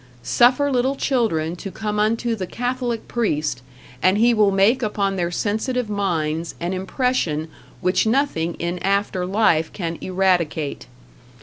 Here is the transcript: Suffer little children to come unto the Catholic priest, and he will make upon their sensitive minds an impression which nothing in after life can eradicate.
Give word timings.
Suffer 0.23 0.71
little 0.71 0.95
children 0.95 1.55
to 1.57 1.69
come 1.69 1.99
unto 1.99 2.35
the 2.35 2.47
Catholic 2.47 3.07
priest, 3.07 3.61
and 4.01 4.17
he 4.17 4.33
will 4.33 4.49
make 4.49 4.81
upon 4.81 5.15
their 5.15 5.29
sensitive 5.29 5.91
minds 5.91 6.55
an 6.59 6.73
impression 6.73 7.49
which 7.81 8.07
nothing 8.07 8.55
in 8.55 8.79
after 8.79 9.27
life 9.27 9.71
can 9.73 9.99
eradicate. 10.01 10.87